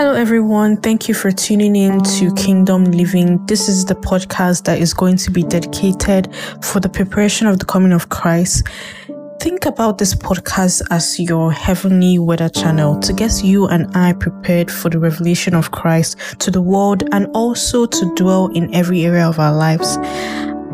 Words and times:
Hello, 0.00 0.14
everyone. 0.14 0.78
Thank 0.78 1.08
you 1.08 1.14
for 1.14 1.30
tuning 1.30 1.76
in 1.76 2.00
to 2.00 2.32
Kingdom 2.32 2.86
Living. 2.86 3.44
This 3.44 3.68
is 3.68 3.84
the 3.84 3.94
podcast 3.94 4.64
that 4.64 4.78
is 4.78 4.94
going 4.94 5.18
to 5.18 5.30
be 5.30 5.42
dedicated 5.42 6.34
for 6.62 6.80
the 6.80 6.88
preparation 6.88 7.46
of 7.46 7.58
the 7.58 7.66
coming 7.66 7.92
of 7.92 8.08
Christ. 8.08 8.66
Think 9.40 9.66
about 9.66 9.98
this 9.98 10.14
podcast 10.14 10.80
as 10.90 11.20
your 11.20 11.52
heavenly 11.52 12.18
weather 12.18 12.48
channel 12.48 12.98
to 13.00 13.12
get 13.12 13.44
you 13.44 13.66
and 13.66 13.94
I 13.94 14.14
prepared 14.14 14.70
for 14.70 14.88
the 14.88 14.98
revelation 14.98 15.54
of 15.54 15.70
Christ 15.70 16.16
to 16.38 16.50
the 16.50 16.62
world 16.62 17.06
and 17.12 17.26
also 17.34 17.84
to 17.84 18.14
dwell 18.14 18.46
in 18.54 18.74
every 18.74 19.04
area 19.04 19.28
of 19.28 19.38
our 19.38 19.54
lives. 19.54 19.98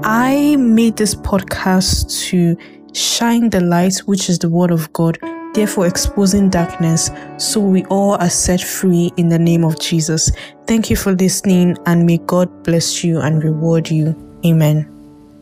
I 0.05 0.55
made 0.55 0.99
this 0.99 1.17
podcast 1.17 2.17
to 2.29 2.57
shine 2.93 3.51
the 3.51 3.61
light, 3.61 3.99
which 4.07 4.29
is 4.29 4.39
the 4.39 4.49
word 4.49 4.71
of 4.71 4.93
God 4.93 5.19
therefore 5.57 5.87
exposing 5.87 6.51
darkness, 6.51 7.11
so 7.39 7.59
we 7.59 7.85
all 7.87 8.13
are 8.21 8.31
set 8.31 8.61
free 8.61 9.11
in 9.17 9.29
the 9.31 9.39
name 9.39 9.65
of 9.65 9.81
Jesus. 9.81 10.31
Thank 10.67 10.91
you 10.91 10.97
for 10.97 11.13
listening, 11.13 11.77
and 11.87 12.05
may 12.05 12.19
God 12.19 12.63
bless 12.63 13.03
you 13.03 13.21
and 13.21 13.43
reward 13.43 13.91
you. 13.91 14.15
Amen. 14.45 14.93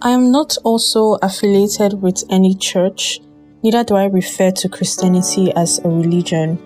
I 0.00 0.10
am 0.10 0.30
not 0.30 0.56
also 0.64 1.18
affiliated 1.20 2.00
with 2.00 2.22
any 2.30 2.54
church, 2.54 3.20
neither 3.62 3.82
do 3.82 3.96
I 3.96 4.04
refer 4.04 4.52
to 4.52 4.68
Christianity 4.68 5.52
as 5.56 5.80
a 5.80 5.88
religion. 5.88 6.58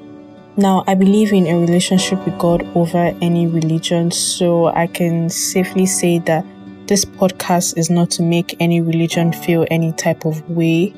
Now, 0.58 0.84
I 0.86 0.94
believe 0.94 1.32
in 1.32 1.46
a 1.46 1.58
relationship 1.58 2.24
with 2.26 2.38
God 2.38 2.66
over 2.76 3.16
any 3.22 3.46
religion, 3.46 4.10
so 4.10 4.66
I 4.66 4.88
can 4.88 5.30
safely 5.30 5.86
say 5.86 6.18
that 6.20 6.44
this 6.88 7.04
podcast 7.04 7.78
is 7.78 7.90
not 7.90 8.10
to 8.10 8.22
make 8.22 8.56
any 8.58 8.80
religion 8.80 9.32
feel 9.32 9.66
any 9.70 9.92
type 9.92 10.24
of 10.24 10.48
way 10.50 10.92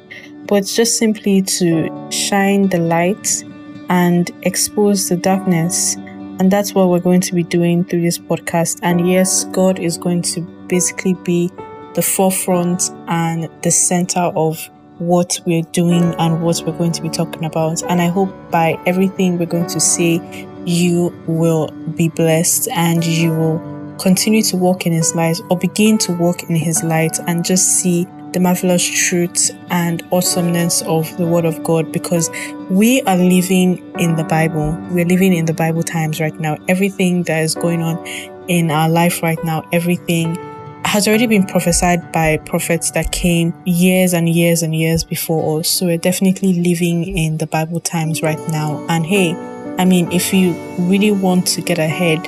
but 0.50 0.66
just 0.66 0.98
simply 0.98 1.40
to 1.42 1.88
shine 2.10 2.68
the 2.70 2.78
light 2.78 3.44
and 3.88 4.32
expose 4.42 5.08
the 5.08 5.16
darkness. 5.16 5.94
And 5.94 6.50
that's 6.50 6.74
what 6.74 6.88
we're 6.88 6.98
going 6.98 7.20
to 7.20 7.34
be 7.34 7.44
doing 7.44 7.84
through 7.84 8.02
this 8.02 8.18
podcast. 8.18 8.80
And 8.82 9.08
yes, 9.08 9.44
God 9.44 9.78
is 9.78 9.96
going 9.96 10.22
to 10.22 10.40
basically 10.66 11.14
be 11.14 11.50
the 11.94 12.02
forefront 12.02 12.90
and 13.06 13.48
the 13.62 13.70
center 13.70 14.32
of 14.34 14.68
what 14.98 15.38
we're 15.46 15.62
doing 15.70 16.14
and 16.18 16.42
what 16.42 16.62
we're 16.66 16.76
going 16.76 16.92
to 16.92 17.02
be 17.02 17.10
talking 17.10 17.44
about. 17.44 17.82
And 17.84 18.02
I 18.02 18.08
hope 18.08 18.32
by 18.50 18.76
everything 18.86 19.38
we're 19.38 19.46
going 19.46 19.68
to 19.68 19.78
say, 19.78 20.20
you 20.64 21.14
will 21.28 21.68
be 21.96 22.08
blessed 22.08 22.68
and 22.68 23.04
you 23.04 23.30
will 23.30 23.58
continue 24.00 24.42
to 24.42 24.56
walk 24.56 24.86
in 24.86 24.92
His 24.92 25.14
light 25.14 25.38
or 25.50 25.58
begin 25.58 25.98
to 25.98 26.12
walk 26.12 26.42
in 26.44 26.56
His 26.56 26.82
light 26.82 27.18
and 27.26 27.44
just 27.44 27.80
see 27.80 28.06
the 28.32 28.40
marvelous 28.40 28.84
truth 28.84 29.50
and 29.70 30.02
awesomeness 30.12 30.82
of 30.82 31.14
the 31.16 31.26
Word 31.26 31.44
of 31.44 31.62
God 31.64 31.92
because 31.92 32.30
we 32.70 33.02
are 33.02 33.16
living 33.16 33.78
in 33.98 34.16
the 34.16 34.24
Bible. 34.24 34.76
We're 34.90 35.04
living 35.04 35.34
in 35.34 35.46
the 35.46 35.54
Bible 35.54 35.82
times 35.82 36.20
right 36.20 36.38
now. 36.40 36.56
Everything 36.68 37.24
that 37.24 37.42
is 37.42 37.54
going 37.54 37.82
on 37.82 38.04
in 38.48 38.70
our 38.70 38.88
life 38.88 39.22
right 39.22 39.42
now, 39.44 39.68
everything 39.72 40.36
has 40.84 41.06
already 41.06 41.26
been 41.26 41.44
prophesied 41.44 42.10
by 42.10 42.38
prophets 42.38 42.92
that 42.92 43.12
came 43.12 43.52
years 43.64 44.12
and 44.12 44.28
years 44.28 44.62
and 44.62 44.74
years 44.74 45.04
before 45.04 45.60
us. 45.60 45.68
So 45.68 45.86
we're 45.86 45.98
definitely 45.98 46.54
living 46.54 47.16
in 47.16 47.38
the 47.38 47.46
Bible 47.46 47.80
times 47.80 48.22
right 48.22 48.40
now. 48.48 48.84
And 48.88 49.04
hey, 49.04 49.34
I 49.78 49.84
mean, 49.84 50.10
if 50.10 50.32
you 50.32 50.52
really 50.78 51.10
want 51.10 51.46
to 51.48 51.60
get 51.60 51.78
ahead, 51.78 52.26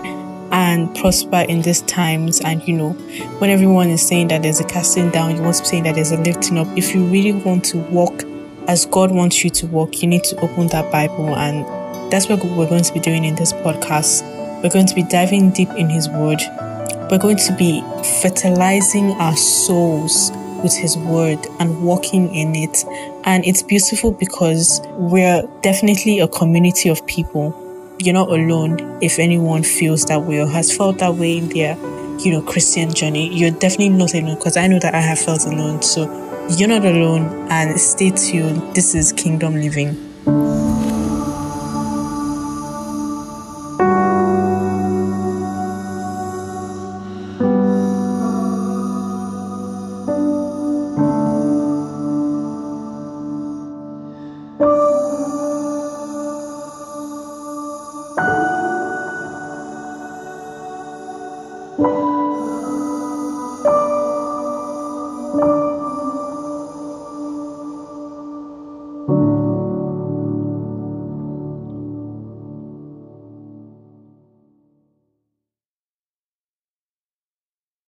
and 0.52 0.94
prosper 0.96 1.44
in 1.48 1.62
these 1.62 1.80
times. 1.82 2.40
And 2.40 2.66
you 2.68 2.76
know, 2.76 2.90
when 3.40 3.50
everyone 3.50 3.88
is 3.88 4.06
saying 4.06 4.28
that 4.28 4.42
there's 4.42 4.60
a 4.60 4.64
casting 4.64 5.10
down, 5.10 5.34
you 5.36 5.42
want 5.42 5.56
to 5.56 5.64
say 5.64 5.80
that 5.80 5.94
there's 5.94 6.12
a 6.12 6.18
lifting 6.18 6.58
up. 6.58 6.68
If 6.76 6.94
you 6.94 7.04
really 7.06 7.32
want 7.32 7.64
to 7.66 7.78
walk 7.78 8.22
as 8.68 8.86
God 8.86 9.10
wants 9.10 9.42
you 9.42 9.50
to 9.50 9.66
walk, 9.66 10.02
you 10.02 10.08
need 10.08 10.24
to 10.24 10.36
open 10.40 10.68
that 10.68 10.92
Bible. 10.92 11.34
And 11.34 11.64
that's 12.12 12.28
what 12.28 12.44
we're 12.44 12.68
going 12.68 12.84
to 12.84 12.92
be 12.92 13.00
doing 13.00 13.24
in 13.24 13.34
this 13.34 13.52
podcast. 13.52 14.22
We're 14.62 14.70
going 14.70 14.86
to 14.86 14.94
be 14.94 15.02
diving 15.02 15.50
deep 15.50 15.70
in 15.70 15.88
His 15.88 16.08
Word. 16.08 16.40
We're 17.10 17.18
going 17.18 17.38
to 17.38 17.56
be 17.56 17.82
fertilizing 18.22 19.10
our 19.12 19.36
souls 19.36 20.30
with 20.62 20.74
His 20.74 20.96
Word 20.96 21.38
and 21.58 21.82
walking 21.82 22.32
in 22.34 22.54
it. 22.54 22.84
And 23.24 23.44
it's 23.44 23.62
beautiful 23.62 24.12
because 24.12 24.80
we're 24.92 25.42
definitely 25.62 26.20
a 26.20 26.28
community 26.28 26.88
of 26.88 27.04
people 27.06 27.58
you're 28.04 28.14
not 28.14 28.28
alone 28.28 28.98
if 29.02 29.18
anyone 29.18 29.62
feels 29.62 30.04
that 30.06 30.22
way 30.22 30.40
or 30.40 30.46
has 30.46 30.74
felt 30.76 30.98
that 30.98 31.14
way 31.14 31.38
in 31.38 31.48
their 31.48 31.76
you 32.18 32.30
know 32.32 32.42
christian 32.42 32.92
journey. 32.92 33.34
You're 33.34 33.50
definitely 33.50 33.90
not 33.90 34.14
alone 34.14 34.34
because 34.36 34.56
i 34.56 34.66
know 34.66 34.78
that 34.80 34.94
i 34.94 35.00
have 35.00 35.18
felt 35.18 35.46
alone. 35.46 35.82
So 35.82 36.04
you're 36.56 36.68
not 36.68 36.84
alone 36.84 37.48
and 37.50 37.80
stay 37.80 38.10
tuned. 38.10 38.74
This 38.74 38.94
is 38.94 39.12
kingdom 39.12 39.54
living 39.54 40.11